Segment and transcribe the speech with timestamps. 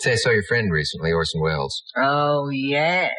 [0.00, 1.82] Say, I saw your friend recently, Orson Welles.
[1.96, 3.12] Oh, yes.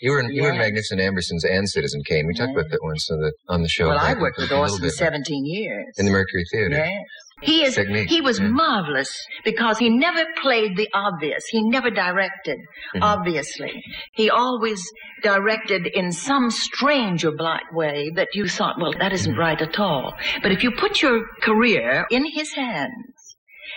[0.00, 2.26] You were in, you were in Magnificent Ambersons and Citizen Kane.
[2.26, 3.88] We talked about that once on the, on the show.
[3.88, 4.90] Well, I worked with Orson.
[4.90, 5.94] 17 years.
[5.96, 6.74] In the Mercury Theater.
[6.76, 7.04] Yes.
[7.40, 7.74] He is.
[7.76, 8.48] Technique, He was yeah.
[8.48, 11.44] marvelous because he never played the obvious.
[11.46, 12.58] He never directed
[12.94, 13.02] Mhm.
[13.02, 13.82] obviously.
[14.14, 14.80] He always
[15.22, 19.78] directed in some strange or black way that you thought, well, that isn't right at
[19.78, 20.14] all.
[20.42, 22.90] But if you put your career in his hands,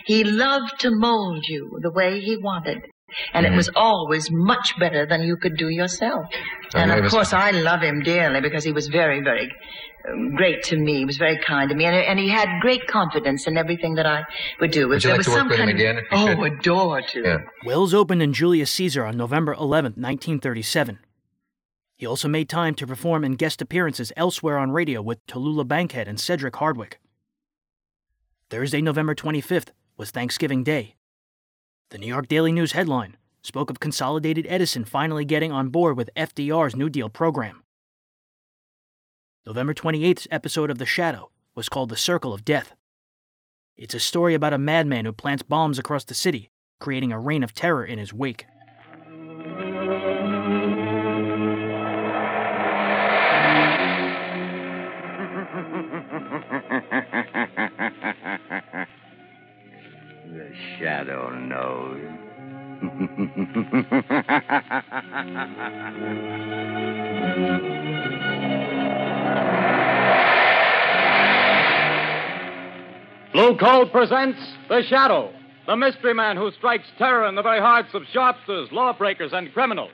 [0.05, 2.81] he loved to mold you the way he wanted.
[3.33, 3.57] And it Mhm.
[3.57, 6.25] was always much better than you could do yourself.
[6.73, 9.49] Oh, And of was- course, I love him dearly because he was very, very
[10.11, 10.97] um, great to me.
[10.97, 14.05] He was very kind to me, and, and he had great confidence in everything that
[14.05, 14.23] I
[14.59, 14.87] would do.
[14.89, 16.53] Would you There like was to work with him again if you oh, could?
[16.59, 17.21] adore to.
[17.23, 17.37] Yeah.
[17.65, 20.99] Welles opened in Julius Caesar on November 11, 1937.
[21.97, 26.07] He also made time to perform in guest appearances elsewhere on radio with Tallulah Bankhead
[26.07, 26.95] and Cedric Hardwicke.
[28.49, 30.95] Thursday, November 25th was Thanksgiving Day.
[31.89, 36.09] The New York Daily News headline spoke of Consolidated Edison finally getting on board with
[36.15, 37.63] FDR's New Deal program.
[39.45, 42.73] November 28th's episode of The Shadow was called The Circle of Death.
[43.77, 46.49] It's a story about a madman who plants bombs across the city,
[46.79, 48.45] creating a reign of terror in his wake.
[60.79, 62.01] shadow knows.
[73.31, 75.33] Blue Coal presents The Shadow,
[75.67, 79.91] the mystery man who strikes terror in the very hearts of sharpsters, lawbreakers, and criminals.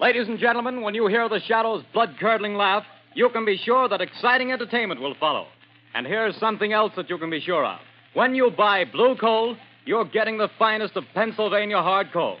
[0.00, 3.88] Ladies and gentlemen, when you hear The Shadow's blood curdling laugh, you can be sure
[3.88, 5.48] that exciting entertainment will follow.
[5.94, 7.78] And here's something else that you can be sure of.
[8.14, 12.38] When you buy blue coal, you're getting the finest of Pennsylvania hard coal.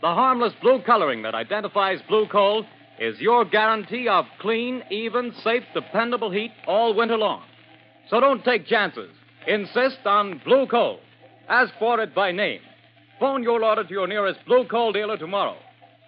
[0.00, 2.66] The harmless blue coloring that identifies blue coal
[2.98, 7.42] is your guarantee of clean, even, safe, dependable heat all winter long.
[8.10, 9.10] So don't take chances.
[9.46, 11.00] Insist on blue coal.
[11.48, 12.60] Ask for it by name.
[13.18, 15.56] Phone your order to your nearest blue coal dealer tomorrow.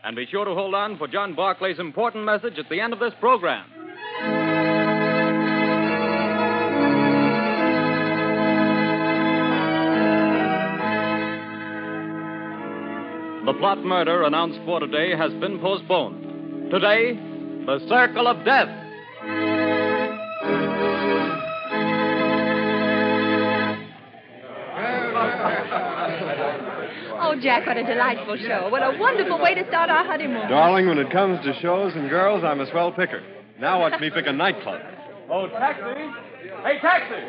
[0.05, 2.99] And be sure to hold on for John Barclay's important message at the end of
[2.99, 3.67] this program.
[13.45, 16.71] The plot murder announced for today has been postponed.
[16.71, 17.13] Today,
[17.67, 18.69] the Circle of Death.
[27.21, 28.71] Oh, Jack, what a delightful show.
[28.71, 30.49] What a wonderful way to start our honeymoon.
[30.49, 33.23] Darling, when it comes to shows and girls, I'm a swell picker.
[33.61, 34.81] Now watch me pick a nightclub.
[35.31, 36.01] Oh, taxi!
[36.65, 37.21] Hey, taxi!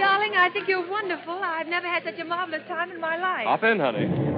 [0.00, 1.34] Darling, I think you're wonderful.
[1.34, 3.46] I've never had such a marvelous time in my life.
[3.46, 4.29] Hop in, honey.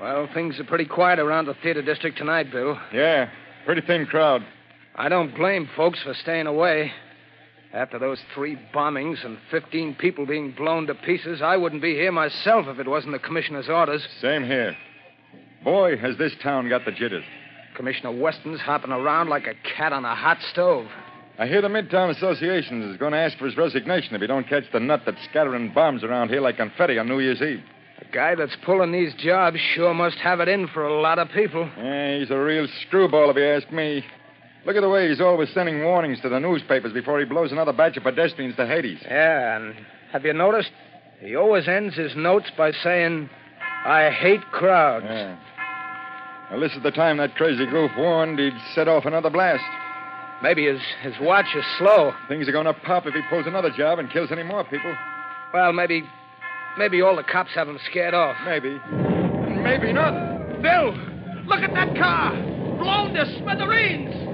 [0.00, 2.78] Well, things are pretty quiet around the theater district tonight, Bill.
[2.92, 3.30] Yeah,
[3.64, 4.42] pretty thin crowd.
[4.94, 6.92] I don't blame folks for staying away.
[7.74, 12.12] After those three bombings and 15 people being blown to pieces, I wouldn't be here
[12.12, 14.06] myself if it wasn't the commissioner's orders.
[14.20, 14.76] Same here.
[15.64, 17.24] Boy, has this town got the jitters.
[17.74, 20.86] Commissioner Weston's hopping around like a cat on a hot stove.
[21.36, 24.48] I hear the Midtown Association is going to ask for his resignation if he don't
[24.48, 27.60] catch the nut that's scattering bombs around here like confetti on New Year's Eve.
[27.98, 31.28] The guy that's pulling these jobs sure must have it in for a lot of
[31.30, 31.68] people.
[31.76, 34.04] Yeah, he's a real screwball, if you ask me.
[34.66, 37.72] Look at the way he's always sending warnings to the newspapers before he blows another
[37.72, 38.98] batch of pedestrians to Hades.
[39.02, 39.74] Yeah, and
[40.10, 40.70] have you noticed?
[41.20, 43.28] He always ends his notes by saying,
[43.84, 45.06] I hate crowds.
[45.08, 45.36] Yeah.
[46.50, 49.64] Well, this is the time that crazy goof warned he'd set off another blast.
[50.42, 52.12] Maybe his, his watch is slow.
[52.28, 54.94] Things are going to pop if he pulls another job and kills any more people.
[55.52, 56.04] Well, maybe.
[56.76, 58.36] Maybe all the cops have him scared off.
[58.44, 58.78] Maybe.
[59.62, 60.60] Maybe not.
[60.60, 60.90] Bill,
[61.46, 62.32] look at that car!
[62.78, 64.33] Blown to smithereens!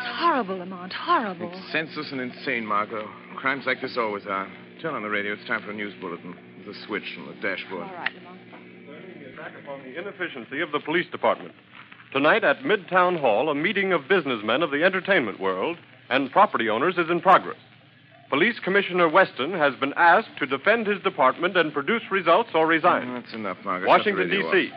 [0.00, 0.92] It's horrible, Lamont.
[0.92, 1.50] Horrible.
[1.52, 3.08] It's senseless and insane, Margot.
[3.36, 4.50] Crimes like this always are.
[4.80, 5.34] Turn on the radio.
[5.34, 6.34] It's time for a news bulletin.
[6.64, 7.82] There's a switch on the dashboard.
[7.82, 8.38] All right, Lamont.
[9.36, 11.54] Back upon the inefficiency of the police department.
[12.12, 15.76] Tonight at Midtown Hall, a meeting of businessmen of the entertainment world
[16.10, 17.56] and property owners is in progress.
[18.28, 23.14] Police Commissioner Weston has been asked to defend his department and produce results or resign.
[23.14, 23.88] That's enough, Margaret.
[23.88, 24.72] Washington, Shut the radio D.C.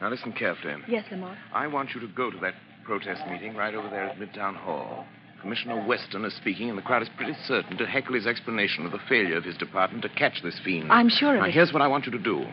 [0.00, 0.74] Now listen carefully.
[0.88, 1.38] Yes, Lamont.
[1.54, 2.54] I want you to go to that
[2.86, 5.04] protest meeting right over there at Midtown Hall.
[5.40, 8.92] Commissioner Weston is speaking, and the crowd is pretty certain to heckle his explanation of
[8.92, 10.90] the failure of his department to catch this fiend.
[10.90, 11.52] I'm sure of now, it.
[11.52, 12.46] here's what I want you to do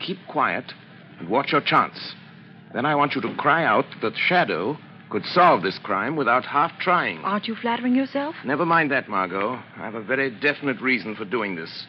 [0.00, 0.72] keep quiet
[1.18, 2.14] and watch your chance.
[2.72, 4.78] Then I want you to cry out that Shadow
[5.10, 7.18] could solve this crime without half trying.
[7.18, 8.36] Aren't you flattering yourself?
[8.44, 9.54] Never mind that, Margot.
[9.76, 11.86] I have a very definite reason for doing this.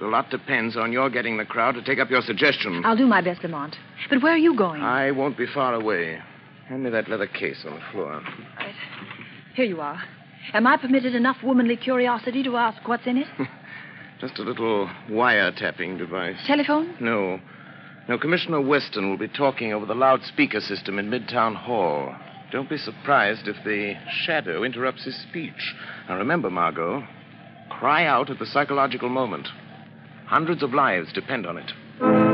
[0.00, 2.82] A lot depends on your getting the crowd to take up your suggestion.
[2.84, 3.76] I'll do my best, Lamont.
[4.08, 4.82] But where are you going?
[4.82, 6.20] I won't be far away.
[6.68, 8.22] Hand me that leather case on the floor.
[9.54, 10.02] Here you are.
[10.52, 13.26] Am I permitted enough womanly curiosity to ask what's in it?
[14.20, 16.36] Just a little wiretapping device.
[16.46, 16.96] Telephone?
[17.00, 17.38] No.
[18.08, 22.14] No, Commissioner Weston will be talking over the loudspeaker system in Midtown Hall.
[22.50, 23.94] Don't be surprised if the
[24.24, 25.74] shadow interrupts his speech.
[26.08, 27.06] Now remember, Margot,
[27.70, 29.48] cry out at the psychological moment.
[30.26, 32.33] Hundreds of lives depend on it.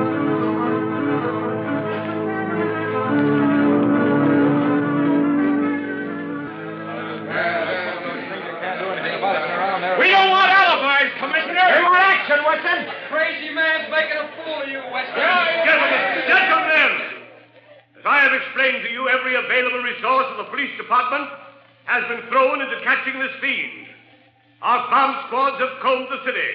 [18.20, 21.24] I have explained to you, every available resource of the police department
[21.88, 23.88] has been thrown into catching this fiend.
[24.60, 26.52] Our bomb squads have combed the city.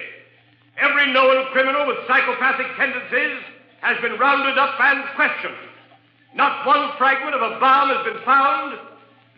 [0.78, 3.42] Every known criminal with psychopathic tendencies
[3.82, 5.58] has been rounded up and questioned.
[6.38, 8.78] Not one fragment of a bomb has been found.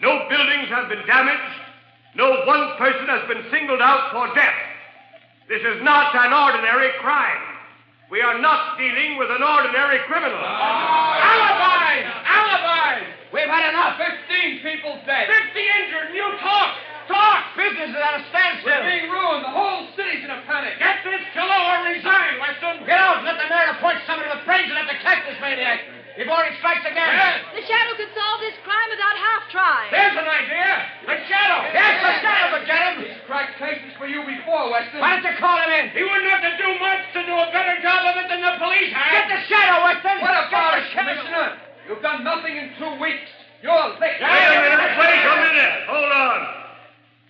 [0.04, 1.56] No buildings have been damaged.
[2.14, 4.60] No one person has been singled out for death.
[5.48, 7.47] This is not an ordinary crime.
[8.08, 10.40] We are not dealing with an ordinary criminal.
[10.40, 12.08] Alibis!
[12.24, 13.04] Alibis!
[13.36, 14.00] We've had enough.
[14.00, 15.28] Fifteen people dead.
[15.28, 16.72] Fifty injured, and you talk!
[17.04, 17.52] Talk!
[17.52, 18.80] Business is at a standstill.
[18.80, 19.44] We're being ruined.
[19.44, 20.80] The whole city's in a panic.
[20.80, 22.88] Get this fellow or resign, Weston.
[22.88, 23.28] Get out.
[23.28, 25.84] Let the mayor point somebody to the brains and to catch this maniac.
[26.18, 27.14] Before he strikes again.
[27.54, 29.86] The shadow could solve this crime without half trying.
[29.94, 30.70] There's an idea.
[31.06, 31.62] The shadow.
[31.70, 32.94] Yes, the shadow could get him.
[33.06, 34.98] He's cracked cases for you before, Weston.
[34.98, 35.94] Why don't you call him in?
[35.94, 38.58] He wouldn't have to do much to do a better job of it than the
[38.58, 39.14] police have.
[39.14, 40.18] Get the shadow, Weston.
[40.18, 41.54] What about it, Commissioner?
[41.86, 43.30] You've done nothing in two weeks.
[43.62, 44.18] You're licked.
[44.18, 44.98] Wait a minute.
[44.98, 45.74] Wait a minute.
[45.86, 46.38] Hold on.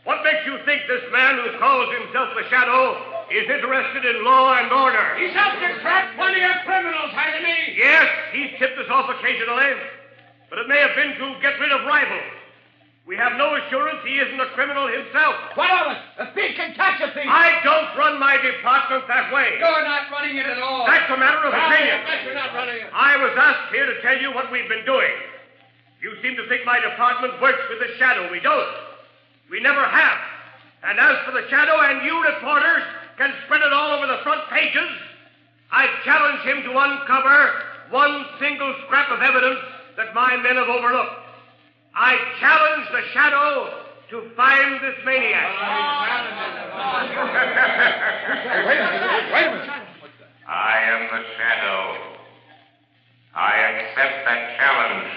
[0.08, 2.96] What makes you think this man who calls himself the Shadow
[3.29, 5.20] is interested in law and order?
[5.20, 7.76] He's helped to trap plenty of criminals, hasn't he?
[7.76, 9.79] Yes, he's tipped us off occasionally,
[10.50, 12.35] but it may have been to get rid of rivals.
[13.06, 15.33] We have no assurance he isn't a criminal himself.
[15.55, 16.00] What of it?
[16.19, 17.25] A thief can catch a thief.
[17.25, 19.56] I don't run my department that way.
[19.56, 20.85] You're not running it at all.
[20.85, 22.05] That's a matter of Well, opinion.
[22.27, 22.91] You're not running it.
[22.93, 25.15] I was asked here to tell you what we've been doing.
[26.03, 28.29] You seem to think my department works with the shadow.
[28.31, 28.75] We don't.
[29.49, 30.19] We never have.
[30.85, 32.85] And as for the shadow, and you reporters
[33.17, 34.91] can spread it all over the front pages,
[35.73, 39.61] I challenge him to uncover one single scrap of evidence
[39.96, 41.12] that my men have overlooked.
[41.94, 45.52] I challenge the shadow to find this maniac.
[48.67, 49.32] Wait a minute.
[49.32, 49.70] Wait a minute.
[50.49, 52.08] I am the shadow.
[53.35, 55.13] I accept that challenge,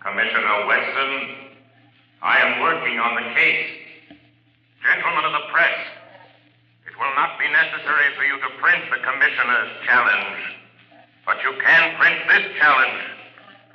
[0.00, 1.12] Commissioner Weston.
[2.22, 3.68] I am working on the case.
[4.80, 5.76] Gentlemen of the press,
[6.88, 10.63] it will not be necessary for you to print the Commissioner's challenge, but
[11.44, 13.04] you can print this challenge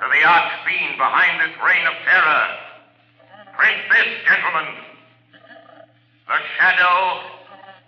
[0.01, 2.45] to the arch fiend behind this reign of terror.
[3.53, 4.73] Print this, gentlemen.
[6.25, 7.29] The shadow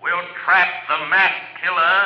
[0.05, 1.33] will trap the mass
[1.65, 1.97] killer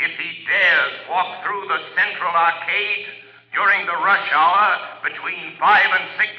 [0.00, 3.04] if he dares walk through the central arcade
[3.52, 6.32] during the rush hour between 5 and 6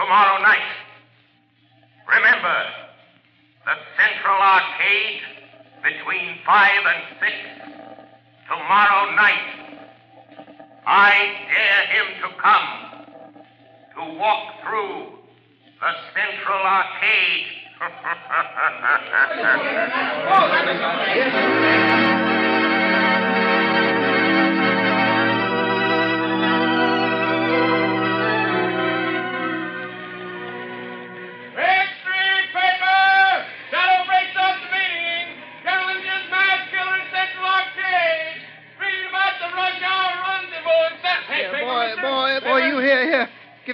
[0.00, 0.70] tomorrow night.
[2.08, 2.58] Remember,
[3.68, 5.20] the central arcade
[5.84, 7.32] between 5 and 6
[8.48, 9.63] tomorrow night.
[10.86, 11.12] I
[11.48, 12.68] dare him to come
[13.96, 14.96] to walk through
[15.80, 17.46] the central arcade.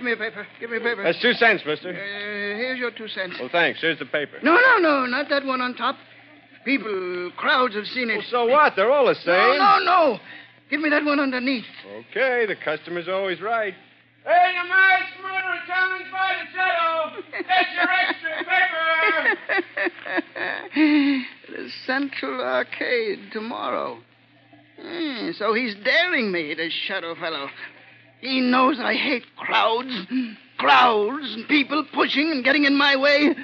[0.00, 0.46] Give me a paper.
[0.58, 1.02] Give me a paper.
[1.04, 1.90] That's two cents, mister.
[1.90, 3.36] Uh, here's your two cents.
[3.38, 3.82] Well, thanks.
[3.82, 4.38] Here's the paper.
[4.42, 5.96] No, no, no, not that one on top.
[6.64, 8.16] People, crowds have seen it.
[8.16, 8.72] Well, so what?
[8.76, 9.26] They're all the same.
[9.26, 10.18] No, no, no.
[10.70, 11.66] Give me that one underneath.
[12.08, 13.74] Okay, the customer's always right.
[14.24, 17.20] Hey, you mass murderer challenged by the shadow.
[17.30, 18.30] Get your extra
[20.72, 21.24] paper.
[21.52, 23.98] the Central Arcade tomorrow.
[24.80, 27.50] Hmm, so he's daring me, this shadow fellow.
[28.20, 30.06] He knows I hate crowds.
[30.58, 33.34] Crowds and people pushing and getting in my way.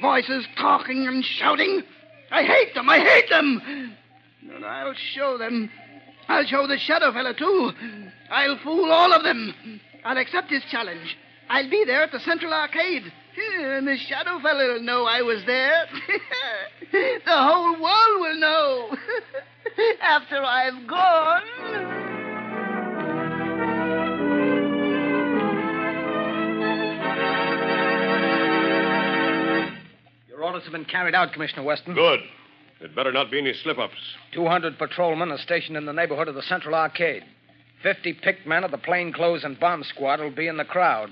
[0.00, 1.82] Voices talking and shouting.
[2.30, 2.88] I hate them.
[2.88, 3.96] I hate them.
[4.42, 5.70] But I'll show them.
[6.28, 7.72] I'll show the shadow fellow, too.
[8.30, 9.80] I'll fool all of them.
[10.04, 11.16] I'll accept his challenge.
[11.48, 13.12] I'll be there at the Central Arcade.
[13.58, 15.86] And the shadow fellow will know I was there.
[16.92, 18.96] the whole world will know.
[20.00, 22.05] After I've gone.
[30.56, 31.94] Orders have been carried out, Commissioner Weston.
[31.94, 32.20] Good.
[32.80, 33.94] It better not be any slip ups.
[34.32, 37.24] 200 patrolmen are stationed in the neighborhood of the Central Arcade.
[37.82, 41.10] 50 picked men of the plainclothes and bomb squad will be in the crowd.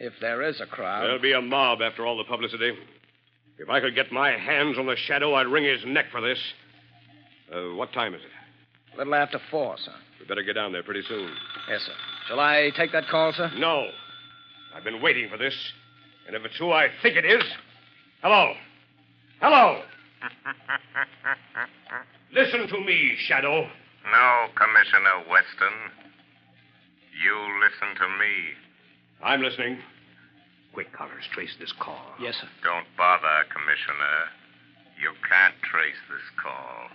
[0.00, 1.04] If there is a crowd.
[1.04, 2.72] There'll be a mob after all the publicity.
[3.58, 6.38] If I could get my hands on the shadow, I'd wring his neck for this.
[7.54, 8.94] Uh, what time is it?
[8.94, 9.92] A little after four, sir.
[10.18, 11.30] We better get down there pretty soon.
[11.68, 11.92] Yes, sir.
[12.26, 13.52] Shall I take that call, sir?
[13.56, 13.88] No.
[14.74, 15.54] I've been waiting for this.
[16.26, 17.42] And if it's who I think it is.
[18.22, 18.52] Hello.
[19.40, 19.80] Hello.
[22.32, 23.64] Listen to me, Shadow.
[24.04, 25.76] No, Commissioner Weston.
[27.24, 28.32] You listen to me.
[29.22, 29.78] I'm listening.
[30.72, 32.00] Quick, Collars, trace this call.
[32.20, 32.48] Yes, sir.
[32.62, 34.30] Don't bother, Commissioner.
[35.00, 36.88] You can't trace this call.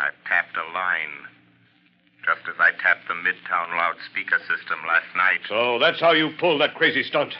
[0.00, 1.16] I've tapped a line.
[2.24, 5.40] Just as I tapped the Midtown loudspeaker system last night.
[5.48, 7.34] So that's how you pulled that crazy stunt.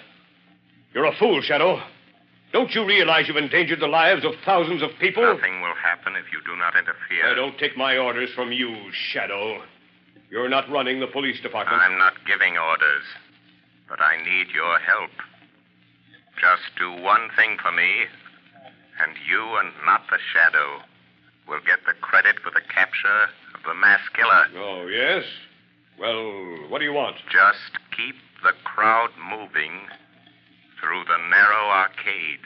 [0.92, 1.80] You're a fool, Shadow.
[2.54, 5.24] Don't you realize you've endangered the lives of thousands of people?
[5.24, 7.26] Nothing will happen if you do not interfere.
[7.26, 8.70] I don't take my orders from you,
[9.10, 9.60] Shadow.
[10.30, 11.82] You're not running the police department.
[11.82, 13.02] I'm not giving orders,
[13.88, 15.10] but I need your help.
[16.38, 18.06] Just do one thing for me,
[19.02, 20.78] and you and not the shadow
[21.48, 24.46] will get the credit for the capture of the mass killer.
[24.62, 25.24] Oh, yes?
[25.98, 27.16] Well, what do you want?
[27.32, 29.90] Just keep the crowd moving
[30.84, 32.44] through the narrow arcade.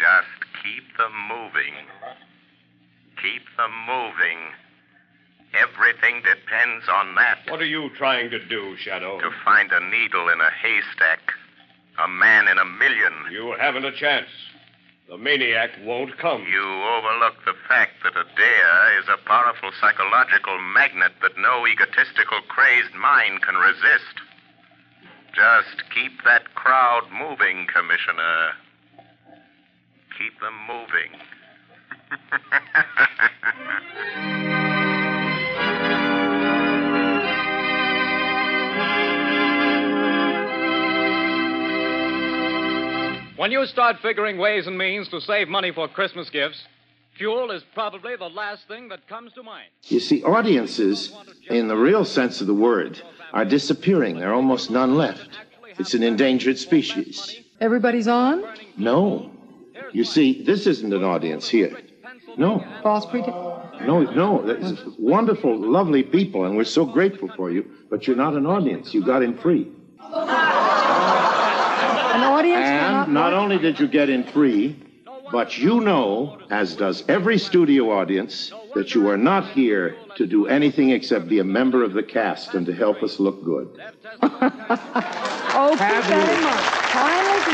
[0.00, 1.76] Just keep them moving.
[3.20, 4.40] Keep them moving.
[5.52, 7.38] Everything depends on that.
[7.48, 9.20] What are you trying to do, Shadow?
[9.20, 11.20] To find a needle in a haystack.
[12.02, 13.12] A man in a million.
[13.30, 14.28] You haven't a chance.
[15.08, 16.44] The maniac won't come.
[16.48, 22.40] You overlook the fact that a dare is a powerful psychological magnet that no egotistical,
[22.48, 24.16] crazed mind can resist.
[25.36, 28.52] Just keep that crowd moving, Commissioner.
[30.16, 31.12] Keep them moving.
[43.36, 46.62] When you start figuring ways and means to save money for Christmas gifts,
[47.16, 49.68] fuel is probably the last thing that comes to mind.
[49.84, 51.16] You see, audiences,
[51.48, 53.00] in the real sense of the word,
[53.32, 54.18] are disappearing.
[54.18, 55.28] There are almost none left.
[55.78, 57.40] It's an endangered species.
[57.60, 58.44] Everybody's on?
[58.76, 59.30] No.
[59.92, 61.76] You see, this isn't an audience here.
[62.36, 62.64] No.
[62.82, 63.34] False pretense?
[63.82, 64.42] No, no.
[64.42, 68.92] There's wonderful, lovely people, and we're so grateful for you, but you're not an audience.
[68.92, 69.70] You got in free.
[70.00, 70.22] An
[72.22, 72.66] audience?
[72.66, 74.76] And not only did you get in free,
[75.32, 80.46] but you know, as does every studio audience, that you are not here to do
[80.46, 83.68] anything except be a member of the cast and to help us look good.
[85.58, 86.60] Oh, keep that in mind.
[86.92, 87.46] Finally,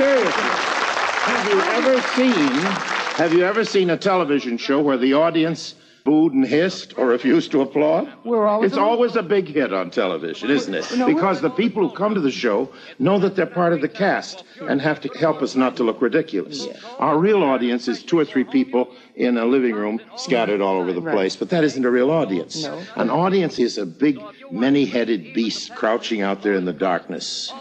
[1.23, 5.75] Have you ever seen have you ever seen a television show where the audience
[6.05, 8.13] booed and hissed or refused to applaud?
[8.25, 10.97] We're always It's always a big hit on television, isn't it?
[10.97, 13.89] No, Because the people who come to the show know that they're part of the
[13.89, 16.67] cast and have to help us not to look ridiculous.
[16.99, 20.93] Our real audience is two or three people in a living room scattered all over
[20.93, 21.15] the Right.
[21.15, 22.65] place, but that isn't a real audience.
[22.65, 22.79] No.
[22.97, 27.53] An audience is a big, many-headed beast crouching out there in the darkness,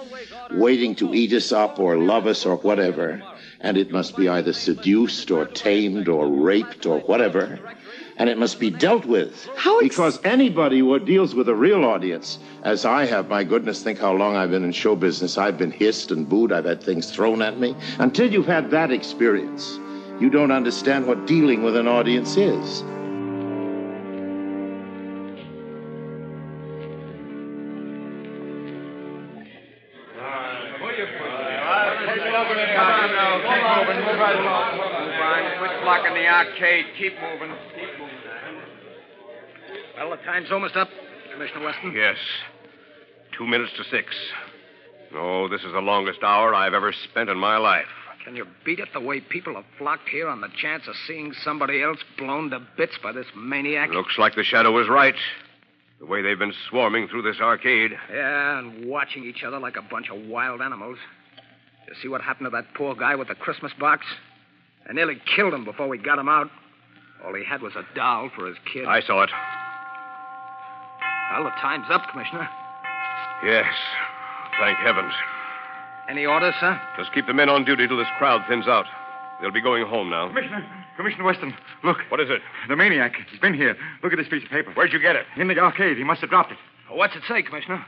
[0.52, 3.22] waiting to eat us up or love us or whatever.
[3.64, 7.60] And it must be either seduced or tamed or raped or whatever.
[8.18, 9.48] And it must be dealt with.
[9.56, 14.00] How because anybody who deals with a real audience, as I have, my goodness, think
[14.00, 15.38] how long I've been in show business.
[15.38, 16.52] I've been hissed and booed.
[16.52, 17.76] I've had things thrown at me.
[18.00, 19.80] Until you've had that experience,
[20.20, 22.84] you don't understand what dealing with an audience is.
[36.62, 36.86] Arcade.
[36.98, 37.56] Keep moving.
[37.76, 38.16] Keep moving.
[39.98, 40.90] Well, the time's almost up,
[41.34, 41.94] Commissioner Weston.
[41.96, 42.18] Yes.
[43.38, 44.08] Two minutes to six.
[45.14, 47.86] No, this is the longest hour I've ever spent in my life.
[48.24, 51.34] Can you beat it the way people have flocked here on the chance of seeing
[51.44, 53.90] somebody else blown to bits by this maniac?
[53.90, 55.16] Looks like the shadow was right.
[56.00, 57.92] The way they've been swarming through this arcade.
[58.12, 60.98] Yeah, and watching each other like a bunch of wild animals.
[61.88, 64.06] You see what happened to that poor guy with the Christmas box?
[64.90, 66.50] I nearly killed him before we got him out.
[67.26, 68.86] All he had was a doll for his kid.
[68.86, 69.30] I saw it.
[71.32, 72.50] Well, the time's up, Commissioner.
[73.46, 73.74] Yes.
[74.60, 75.14] Thank heavens.
[76.10, 76.80] Any orders, sir?
[76.98, 78.86] Just keep the men on duty till this crowd thins out.
[79.42, 80.28] They'll be going home now.
[80.28, 81.98] Commissioner, Commissioner Weston, look.
[82.10, 82.42] What is it?
[82.68, 83.14] The maniac.
[83.30, 83.76] He's been here.
[84.04, 84.72] Look at this piece of paper.
[84.74, 85.26] Where'd you get it?
[85.38, 85.98] In the arcade.
[85.98, 86.58] He must have dropped it.
[86.90, 87.86] What's it say, Commissioner?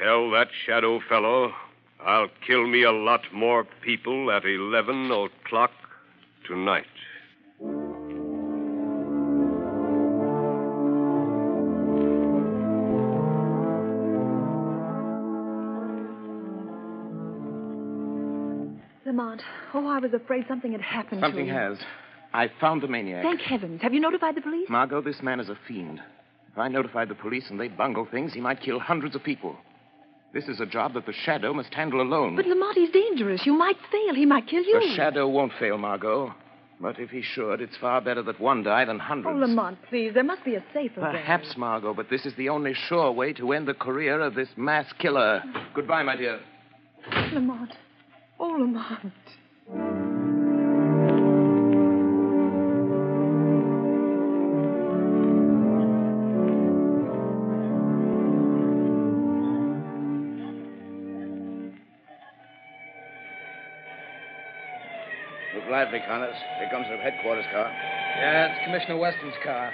[0.00, 1.52] Tell that shadow fellow
[2.00, 5.72] I'll kill me a lot more people at 11 o'clock
[6.46, 6.86] tonight.
[19.04, 21.56] Lamont, oh, I was afraid something had happened Something to him.
[21.76, 21.78] has.
[22.34, 23.22] I found the maniac.
[23.22, 23.80] Thank heavens.
[23.82, 24.68] Have you notified the police?
[24.68, 26.00] Margot, this man is a fiend.
[26.52, 29.56] If I notified the police and they bungle things, he might kill hundreds of people.
[30.36, 32.36] This is a job that the Shadow must handle alone.
[32.36, 33.46] But Lamont, he's dangerous.
[33.46, 34.14] You might fail.
[34.14, 34.80] He might kill you.
[34.80, 36.34] The Shadow won't fail, Margot.
[36.78, 39.34] But if he should, it's far better that one die than hundreds.
[39.34, 39.40] Oh.
[39.40, 40.12] Lamont, please.
[40.12, 41.12] There must be a safer way.
[41.12, 44.50] Perhaps, Margot, but this is the only sure way to end the career of this
[44.58, 45.42] mass killer.
[45.74, 46.38] Goodbye, my dear.
[47.32, 47.72] Lamont.
[48.38, 49.14] Oh, Lamont.
[65.86, 66.34] Look lively, Connors.
[66.58, 67.68] Here comes the headquarters car.
[67.68, 69.72] Yeah, it's Commissioner Weston's car.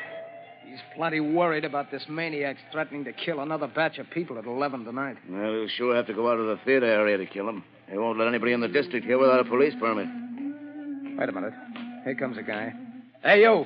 [0.69, 4.85] He's plenty worried about this maniac threatening to kill another batch of people at 11
[4.85, 5.17] tonight.
[5.27, 7.65] Well, he'll sure have to go out of the theater area to kill him.
[7.91, 10.07] They won't let anybody in the district here without a police permit.
[11.19, 11.55] Wait a minute.
[12.05, 12.75] Here comes a guy.
[13.23, 13.65] Hey, you.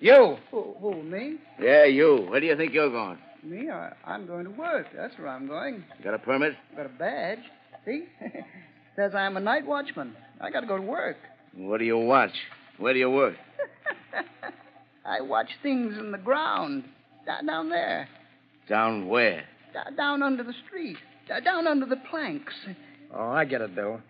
[0.00, 0.36] You.
[0.50, 1.36] Who, who, me?
[1.60, 2.26] Yeah, you.
[2.30, 3.18] Where do you think you're going?
[3.44, 3.68] Me?
[3.68, 4.86] I, I'm going to work.
[4.96, 5.84] That's where I'm going.
[6.02, 6.54] Got a permit?
[6.76, 7.40] Got a badge.
[7.84, 8.04] See?
[8.98, 10.16] Says I'm a night watchman.
[10.40, 11.18] I got to go to work.
[11.54, 12.32] What do you watch?
[12.78, 13.36] Where do you work?
[15.06, 16.82] I watch things in the ground.
[17.24, 18.08] Da- down there.
[18.68, 19.44] Down where?
[19.72, 20.96] Da- down under the street.
[21.28, 22.52] Da- down under the planks.
[23.14, 24.00] Oh, I get it, Bill.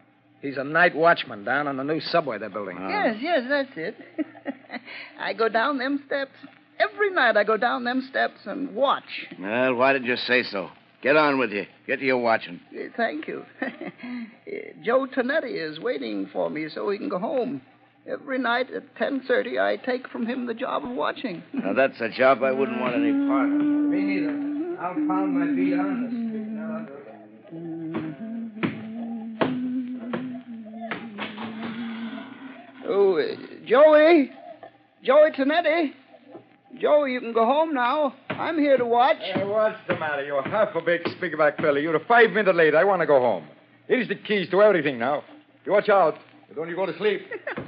[0.40, 2.78] He's a night watchman down on the new subway they're building.
[2.78, 2.88] Uh-huh.
[2.88, 3.94] Yes, yes, that's it.
[5.20, 6.32] I go down them steps.
[6.80, 9.04] Every night I go down them steps and watch.
[9.38, 10.70] Well, why did you say so?
[11.02, 11.64] Get on with you.
[11.86, 12.60] Get to your watching.
[12.72, 13.44] Uh, Thank you.
[13.62, 13.66] Uh,
[14.84, 17.62] Joe Tonetti is waiting for me so he can go home.
[18.06, 21.42] Every night at 10.30, I take from him the job of watching.
[21.52, 23.60] Now, that's a job I wouldn't want any part of.
[23.60, 24.78] Me neither.
[24.80, 26.38] I'll pound my feet on the street.
[32.90, 34.30] Oh, uh, Joey.
[35.04, 35.92] Joey Tonetti.
[36.80, 38.14] Joey, you can go home now.
[38.38, 39.16] I'm here to watch.
[39.18, 40.24] Hey, what's the matter?
[40.24, 41.80] You're half a big speakerback fella.
[41.80, 42.74] You're a five minute late.
[42.74, 43.46] I want to go home.
[43.86, 45.24] Here's the keys to everything now.
[45.64, 46.14] You watch out.
[46.54, 47.22] Don't you go to sleep.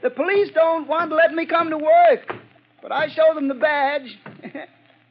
[0.00, 2.32] The police don't want to let me come to work,
[2.80, 4.16] but I show them the badge.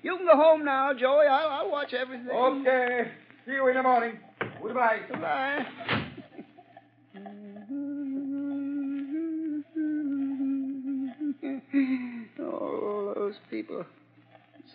[0.01, 1.25] you can go home now, Joey.
[1.27, 2.29] I'll, I'll watch everything.
[2.29, 3.11] Okay.
[3.45, 4.17] See you in the morning.
[4.63, 4.99] Goodbye.
[5.11, 5.65] Goodbye.
[12.39, 13.85] oh, those people.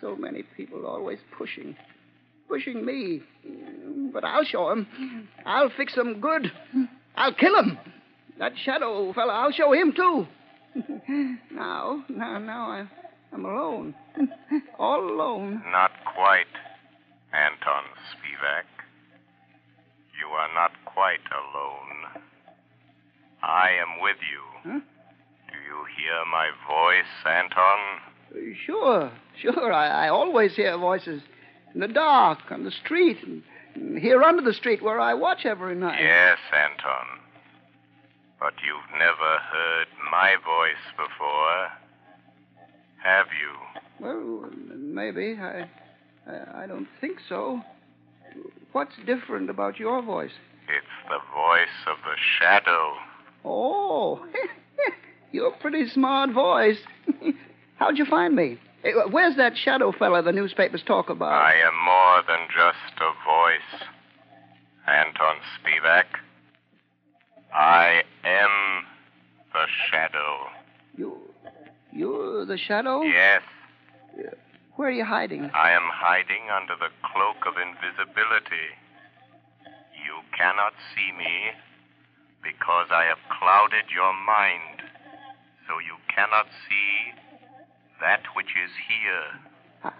[0.03, 1.77] So many people always pushing.
[2.49, 3.21] Pushing me.
[4.11, 5.29] But I'll show 'em.
[5.45, 6.51] I'll fix 'em good.
[7.15, 7.77] I'll kill 'em.
[8.37, 10.27] That shadow fella, I'll show him, too.
[11.51, 12.87] now, now, now I,
[13.31, 13.95] I'm alone.
[14.77, 15.63] All alone.
[15.71, 16.51] Not quite,
[17.31, 18.67] Anton Spivak.
[20.19, 22.23] You are not quite alone.
[23.41, 24.43] I am with you.
[24.69, 24.79] Huh?
[25.51, 28.12] Do you hear my voice, Anton?
[28.65, 29.73] Sure, sure.
[29.73, 31.21] I, I always hear voices
[31.73, 33.43] in the dark, on the street, and,
[33.75, 35.99] and here under the street where I watch every night.
[36.01, 37.19] Yes, Anton.
[38.39, 41.69] But you've never heard my voice before,
[43.03, 44.05] have you?
[44.05, 45.37] Well, maybe.
[45.39, 45.69] I,
[46.27, 47.61] I, I don't think so.
[48.71, 50.33] What's different about your voice?
[50.67, 52.93] It's the voice of the shadow.
[53.45, 54.25] Oh,
[55.31, 56.79] you're a pretty smart voice.
[57.77, 58.57] How'd you find me?
[58.83, 61.31] Eh, Where's that shadow fella the newspapers talk about?
[61.33, 63.83] I am more than just a voice,
[64.87, 66.05] Anton Spivak.
[67.53, 68.85] I am
[69.53, 70.47] the shadow.
[70.97, 71.17] You,
[71.91, 73.01] you're the shadow?
[73.03, 73.41] Yes.
[74.75, 75.49] Where are you hiding?
[75.53, 78.73] I am hiding under the cloak of invisibility.
[79.93, 81.53] You cannot see me
[82.41, 84.81] because I have clouded your mind,
[85.69, 87.13] so you cannot see
[88.03, 89.93] that which is here.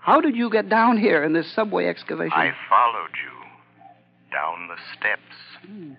[0.00, 2.32] How did you get down here in this subway excavation?
[2.32, 5.90] I followed you down the steps.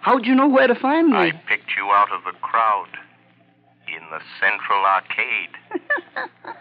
[0.00, 1.16] How'd you know where to find me?
[1.16, 2.88] I picked you out of the crowd
[3.86, 5.54] in the central arcade.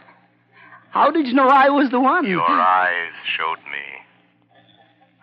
[0.91, 2.25] How did you know I was the one?
[2.27, 3.85] Your eyes showed me.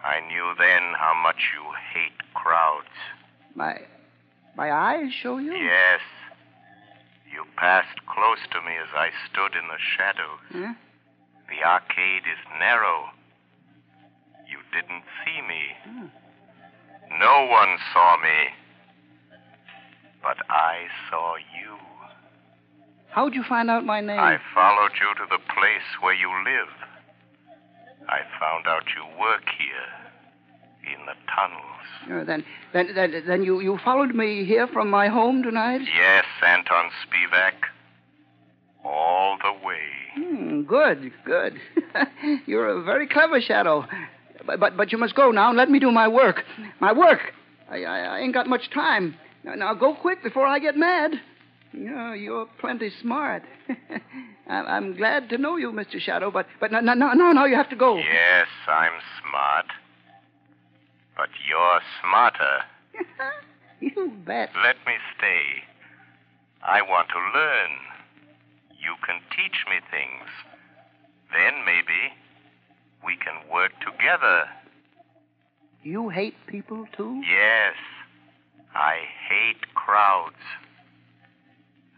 [0.04, 2.86] I knew then how much you hate crowds.
[3.56, 3.80] My
[4.56, 5.52] my eyes show you?
[5.52, 6.00] Yes.
[7.36, 10.40] You passed close to me as I stood in the shadows.
[10.48, 10.72] Huh?
[11.52, 13.12] The arcade is narrow.
[14.48, 15.76] You didn't see me.
[15.84, 16.06] Hmm.
[17.20, 18.56] No one saw me.
[20.22, 21.76] But I saw you.
[23.10, 24.18] How'd you find out my name?
[24.18, 26.72] I followed you to the place where you live.
[28.08, 30.05] I found out you work here
[30.86, 32.20] in the tunnels.
[32.20, 35.80] Uh, then, then, then, then you, you followed me here from my home tonight?
[35.82, 37.54] Yes, Anton Spivak.
[38.84, 39.80] All the way.
[40.14, 41.54] Hmm, good, good.
[42.46, 43.84] You're a very clever shadow.
[44.46, 46.44] But, but, but you must go now and let me do my work.
[46.80, 47.20] My work.
[47.68, 49.16] I, I, I ain't got much time.
[49.42, 51.12] Now, now go quick before I get mad.
[51.72, 53.42] Yeah, you're plenty smart.
[54.48, 56.00] I'm glad to know you, Mr.
[56.00, 57.96] Shadow, but but no no no no you have to go.
[57.96, 59.66] Yes, I'm smart.
[61.16, 62.62] But you're smarter.
[63.78, 64.48] You bet.
[64.64, 65.42] Let me stay.
[66.66, 67.70] I want to learn.
[68.70, 70.28] You can teach me things.
[71.30, 72.14] Then maybe
[73.04, 74.44] we can work together.
[75.82, 77.20] You hate people too?
[77.28, 77.74] Yes,
[78.74, 78.96] I
[79.28, 80.40] hate crowds.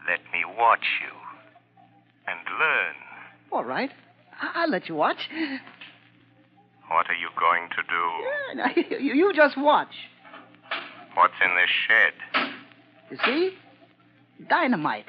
[0.05, 1.15] Let me watch you
[2.27, 2.95] and learn.
[3.53, 3.91] All right.
[4.41, 5.29] I- I'll let you watch.
[6.89, 8.55] What are you going to do?
[8.55, 9.93] Now, you, you just watch.
[11.13, 12.51] What's in this shed?
[13.11, 13.57] You see?
[14.49, 15.05] Dynamite.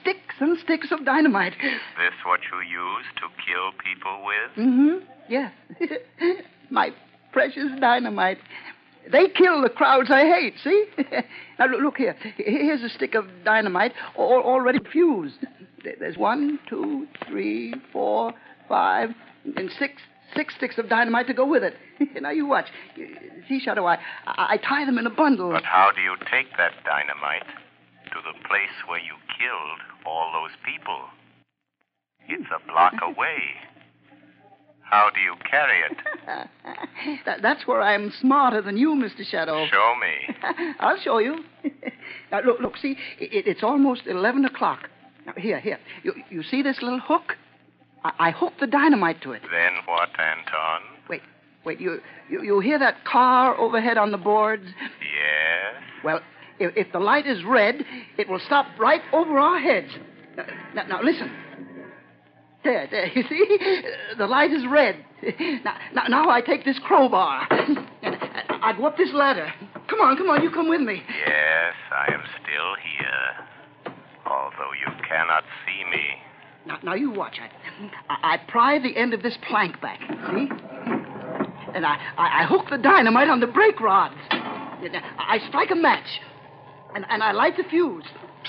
[0.00, 1.54] Sticks and sticks of dynamite.
[1.54, 4.66] Is this what you use to kill people with?
[4.66, 5.04] Mm-hmm.
[5.28, 5.52] Yes.
[6.70, 6.90] My
[7.32, 8.38] precious dynamite.
[9.10, 10.84] They kill the crowds I hate, see?
[11.58, 12.16] now, look, look here.
[12.36, 15.38] Here's a stick of dynamite all, already fused.
[15.82, 18.34] There's one, two, three, four,
[18.68, 19.10] five,
[19.56, 19.94] and six
[20.34, 21.74] six sticks of dynamite to go with it.
[22.20, 22.66] now, you watch.
[23.48, 23.94] See, Shadow, I,
[24.26, 25.50] I, I tie them in a bundle.
[25.52, 27.46] But how do you take that dynamite
[28.12, 30.98] to the place where you killed all those people?
[32.28, 33.38] It's a block away.
[34.82, 35.96] How do you carry it?
[37.24, 39.24] That- that's where I'm smarter than you, Mr.
[39.24, 39.66] Shadow.
[39.70, 40.34] Show me.
[40.80, 41.44] I'll show you.
[42.30, 44.88] now, look, look, see, it, it's almost 11 o'clock.
[45.26, 45.78] Now, here, here.
[46.02, 47.36] You, you see this little hook?
[48.04, 49.42] I, I hooked the dynamite to it.
[49.42, 50.82] Then what, Anton?
[51.08, 51.22] Wait,
[51.64, 54.64] wait, you, you, you hear that car overhead on the boards?
[54.64, 55.82] Yes?
[56.04, 56.20] Well,
[56.58, 57.84] if, if the light is red,
[58.18, 59.88] it will stop right over our heads.
[60.36, 61.30] Now, now, now listen.
[62.62, 63.82] There, there, you see?
[64.18, 64.96] The light is red.
[65.64, 67.46] Now, now, now I take this crowbar.
[67.50, 67.78] And
[68.62, 69.50] I go up this ladder.
[69.88, 71.02] Come on, come on, you come with me.
[71.26, 73.92] Yes, I am still here.
[74.26, 76.04] Although you cannot see me.
[76.66, 77.38] Now, now you watch.
[77.40, 77.48] I,
[78.08, 80.00] I, I pry the end of this plank back.
[80.00, 80.48] See?
[81.74, 84.14] And I, I, I hook the dynamite on the brake rods.
[84.30, 84.88] Uh,
[85.18, 86.20] I strike a match.
[86.94, 88.04] And, and I light the fuse.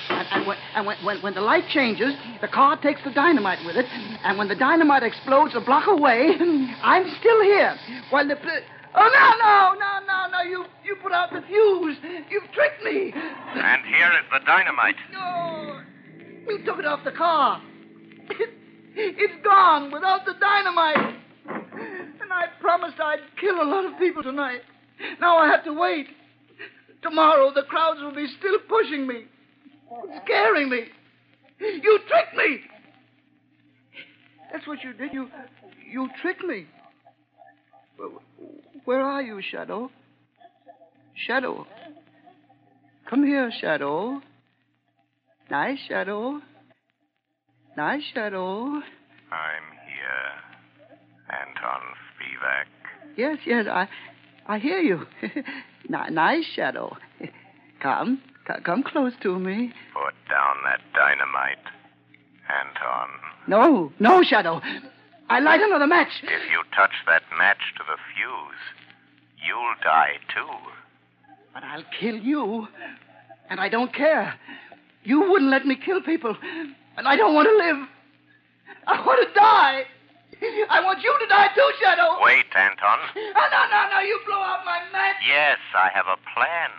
[0.10, 3.60] And, and, when, and when, when, when the light changes, the car takes the dynamite
[3.66, 3.86] with it.
[4.24, 6.36] And when the dynamite explodes a block away,
[6.82, 7.78] I'm still here.
[8.10, 8.38] While the.
[8.94, 10.50] Oh, no, no, no, no, no.
[10.50, 11.98] You, you put out the fuse.
[12.30, 13.14] You've tricked me.
[13.14, 14.96] And here is the dynamite.
[15.14, 15.82] No.
[16.48, 17.62] You took it off the car.
[18.96, 21.16] It's gone without the dynamite.
[22.22, 24.62] And I promised I'd kill a lot of people tonight.
[25.20, 26.08] Now I have to wait.
[27.02, 29.26] Tomorrow the crowds will be still pushing me,
[30.24, 30.84] scaring me.
[31.60, 32.60] You tricked me.
[34.52, 35.14] That's what you did.
[35.14, 35.28] You,
[35.90, 36.68] you tricked me.
[38.86, 39.92] Where- are you, Shadow?
[41.28, 41.68] Shadow.
[43.10, 44.22] Come here, Shadow.
[45.50, 46.42] Nice, Shadow.
[47.78, 48.66] Nice, Shadow.
[49.32, 50.32] I'm here.
[51.30, 51.82] Anton
[52.12, 52.66] Spivak.
[53.18, 53.88] Yes, yes, I,
[54.48, 55.06] I hear you.
[55.90, 56.98] Ni- nice, Shadow.
[57.82, 58.22] Come,
[58.64, 59.72] come close to me.
[59.94, 61.58] Put down that dynamite.
[62.50, 63.10] Anton,
[63.48, 64.62] No, no, Shadow.
[65.30, 66.10] I light another match.
[66.24, 68.62] if you touch that match to the fuse,
[69.48, 70.52] you'll die too.
[71.54, 72.68] But I'll kill you.
[73.50, 74.34] And I don't care.
[75.06, 76.36] You wouldn't let me kill people.
[76.98, 77.88] And I don't want to live.
[78.88, 79.84] I want to die.
[80.70, 82.18] I want you to die too, Shadow.
[82.22, 83.00] Wait, Anton.
[83.16, 84.00] Oh, no, no, no.
[84.02, 85.22] You blow out my match.
[85.28, 86.72] Yes, I have a plan.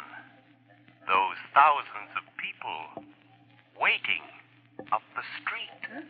[1.07, 3.07] Those thousands of people
[3.81, 4.23] waiting
[4.93, 6.05] up the street.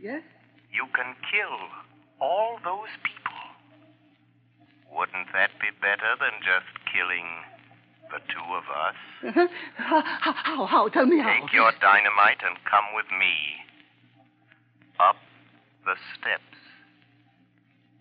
[0.00, 0.22] Yes?
[0.72, 1.56] You can kill
[2.20, 3.40] all those people.
[4.92, 7.28] Wouldn't that be better than just killing
[8.14, 8.98] the two of us?
[9.76, 10.88] How, how, how?
[10.88, 11.34] Tell me how.
[11.40, 13.34] Take your dynamite and come with me.
[15.00, 15.16] Up
[15.84, 16.54] the steps.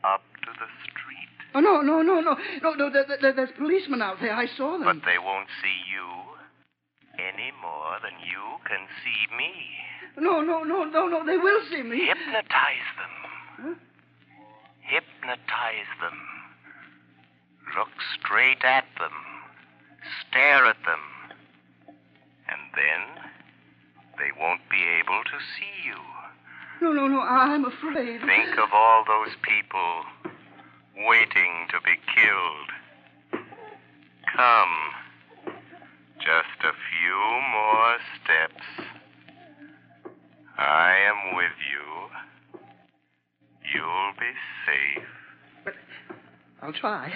[0.03, 1.33] Up to the street.
[1.55, 2.37] Oh, no, no, no, no.
[2.61, 4.33] No, no, there, there, there's policemen out there.
[4.33, 4.83] I saw them.
[4.85, 6.05] But they won't see you
[7.17, 9.53] any more than you can see me.
[10.17, 11.25] No, no, no, no, no.
[11.25, 12.05] They will see me.
[12.05, 13.79] Hypnotize them.
[14.81, 16.19] Hypnotize them.
[17.77, 19.32] Look straight at them.
[20.27, 21.03] Stare at them.
[22.47, 23.31] And then
[24.17, 25.99] they won't be able to see you.
[26.81, 27.21] No, no, no.
[27.21, 28.21] I'm afraid.
[28.21, 30.03] Think of all those people
[31.07, 33.43] waiting to be killed.
[34.35, 34.93] Come.
[36.17, 37.17] Just a few
[37.51, 38.65] more steps.
[40.57, 42.59] I am with you.
[43.73, 44.31] You'll be
[44.65, 45.07] safe.
[45.65, 45.73] But
[46.61, 47.11] I'll try.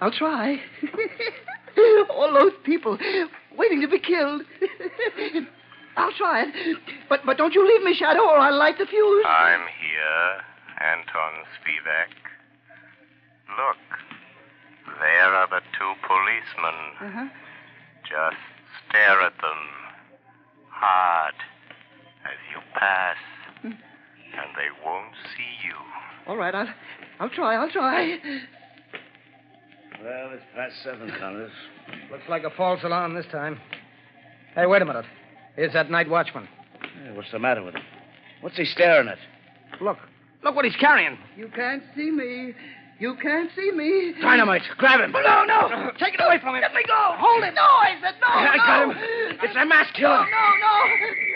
[0.00, 0.60] I'll try.
[2.10, 2.98] All those people
[3.56, 4.42] waiting to be killed.
[5.96, 6.78] I'll try it.
[7.08, 9.24] But but don't you leave me, Shadow, or I'll light the fuse.
[9.26, 10.44] I'm here,
[10.80, 12.14] Anton Spivak.
[13.58, 14.00] Look,
[15.00, 16.78] there are the two policemen.
[17.00, 17.28] Uh-huh.
[18.02, 18.40] Just
[18.88, 19.62] stare at them
[20.68, 21.34] hard
[22.24, 23.16] as you pass,
[23.64, 23.74] and
[24.56, 25.74] they won't see you.
[26.26, 26.68] All right, I'll
[27.18, 27.56] I'll try.
[27.56, 28.18] I'll try.
[30.02, 31.52] Well, it's past seven, Connors.
[32.10, 33.60] Looks like a false alarm this time.
[34.54, 35.04] Hey, wait a minute.
[35.56, 36.48] Here's that night watchman.
[36.80, 37.82] Hey, what's the matter with him?
[38.40, 39.18] What's he staring at?
[39.80, 39.98] Look.
[40.42, 41.18] Look what he's carrying.
[41.36, 42.54] You can't see me.
[42.98, 44.14] You can't see me.
[44.20, 44.62] Dynamite.
[44.78, 45.14] Grab him.
[45.14, 45.90] Oh, no, no.
[45.98, 46.62] Take it away from him.
[46.62, 47.14] Let me go.
[47.16, 47.54] Hold it.
[47.54, 48.28] No, I said no.
[48.28, 48.64] I no.
[48.64, 49.38] got him.
[49.42, 50.08] It's a mass killer.
[50.08, 50.74] No, no, no.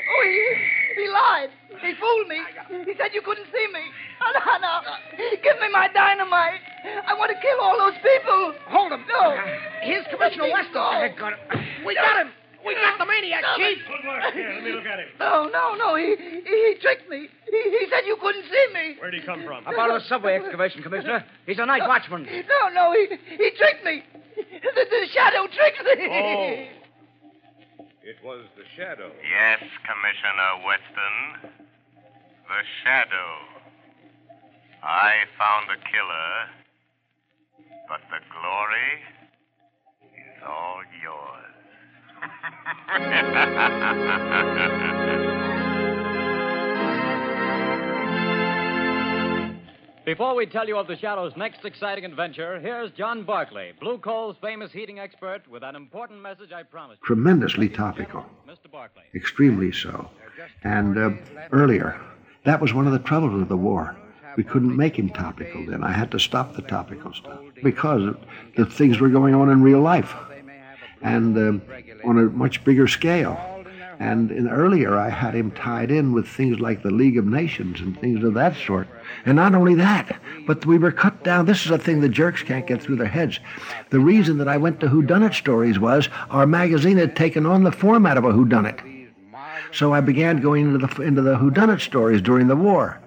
[0.08, 1.48] Oh, he, he lied.
[1.84, 2.40] He fooled me.
[2.88, 3.84] He said you couldn't see me.
[4.24, 4.94] No, no, no.
[5.42, 6.60] Give me my dynamite.
[7.06, 8.54] I want to kill all those people.
[8.72, 9.04] Hold him.
[9.06, 9.36] No.
[9.82, 10.80] Here's Commissioner Weston.
[10.80, 11.84] I got him.
[11.84, 12.32] We got him.
[12.64, 13.78] We got the maniac, No, Chief.
[13.84, 14.32] but- Good work.
[14.32, 15.08] Here, let me look at him.
[15.20, 15.96] No, no, no.
[15.96, 17.28] He, he, he tricked me.
[17.44, 18.96] He, he said you couldn't see me.
[18.98, 19.66] Where'd he come from?
[19.66, 21.24] Up out of the subway excavation, Commissioner.
[21.46, 22.24] He's a night watchman.
[22.24, 22.92] No, no.
[22.92, 23.04] He,
[23.36, 24.02] he tricked me.
[24.36, 26.06] The, the shadow tricked me.
[26.08, 26.64] Oh.
[28.04, 29.10] It was the shadow.
[29.16, 31.63] Yes, Commissioner Weston.
[32.46, 33.30] The shadow.
[34.82, 36.32] I found the killer,
[37.88, 39.02] but the glory
[40.12, 41.54] is all yours.
[50.04, 54.36] Before we tell you of the Shadow's next exciting adventure, here's John Barclay, Blue Coal's
[54.42, 57.00] famous heating expert, with an important message I promised.
[57.02, 58.70] tremendously topical, Mr.
[58.70, 59.04] Barclay.
[59.14, 60.10] extremely so.
[60.62, 61.10] And uh,
[61.52, 61.98] earlier,
[62.44, 63.96] that was one of the troubles of the war.
[64.36, 65.84] We couldn't make him topical then.
[65.84, 68.14] I had to stop the topical stuff because
[68.56, 70.14] the things were going on in real life
[71.02, 73.38] and uh, on a much bigger scale.
[74.00, 77.80] And in earlier, I had him tied in with things like the League of Nations
[77.80, 78.88] and things of that sort.
[79.24, 81.46] And not only that, but we were cut down.
[81.46, 83.38] This is a thing the jerks can't get through their heads.
[83.90, 87.72] The reason that I went to whodunit stories was our magazine had taken on the
[87.72, 88.93] format of a whodunit.
[89.74, 93.00] So I began going into the into the whodunit stories during the war.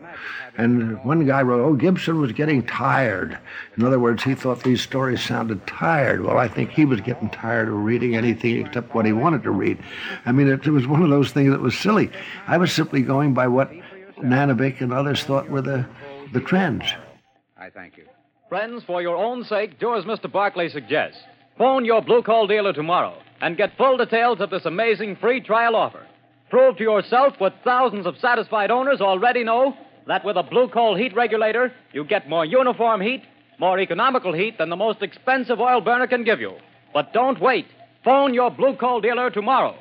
[0.57, 3.37] And one guy wrote, "Oh, Gibson was getting tired."
[3.77, 6.23] In other words, he thought these stories sounded tired.
[6.23, 9.51] Well, I think he was getting tired of reading anything except what he wanted to
[9.51, 9.77] read.
[10.25, 12.09] I mean, it, it was one of those things that was silly.
[12.47, 13.71] I was simply going by what
[14.17, 15.85] Nanovic and others thought were the
[16.33, 16.83] the trends.
[17.57, 18.03] I thank you.
[18.49, 20.29] Friends, for your own sake, do as Mr.
[20.29, 21.19] Barclay suggests.
[21.57, 25.75] Phone your Blue Coal dealer tomorrow and get full details of this amazing free trial
[25.75, 26.05] offer.
[26.49, 29.75] Prove to yourself what thousands of satisfied owners already know
[30.07, 33.23] that with a Blue Coal heat regulator, you get more uniform heat,
[33.59, 36.53] more economical heat than the most expensive oil burner can give you.
[36.93, 37.65] But don't wait.
[38.05, 39.75] Phone your Blue Coal dealer tomorrow.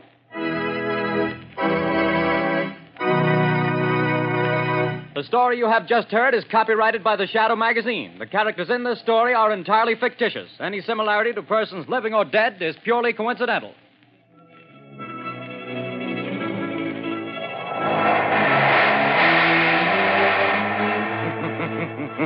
[5.14, 8.18] The story you have just heard is copyrighted by the Shadow magazine.
[8.18, 10.50] The characters in this story are entirely fictitious.
[10.60, 13.72] Any similarity to persons living or dead is purely coincidental.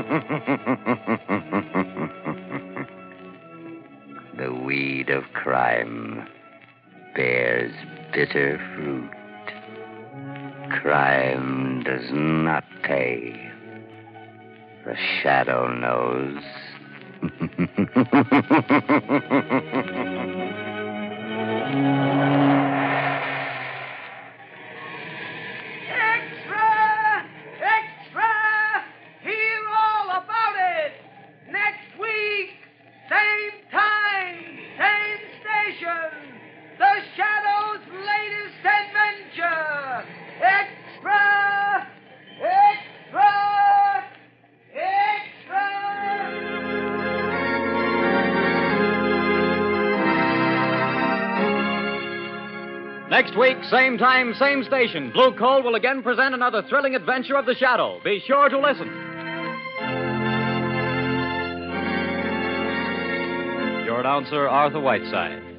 [4.36, 6.26] the weed of crime
[7.14, 7.74] bears
[8.14, 9.10] bitter fruit.
[10.80, 13.52] Crime does not pay.
[14.86, 16.42] The shadow knows.
[54.00, 58.00] time, same station, Blue Coal will again present another thrilling adventure of the Shadow.
[58.02, 58.86] Be sure to listen.
[63.84, 65.49] Your announcer, Arthur Whiteside.